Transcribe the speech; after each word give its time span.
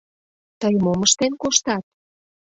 —Тый 0.59 0.75
мом 0.83 0.99
ыштен 1.07 1.33
коштат? 1.41 1.83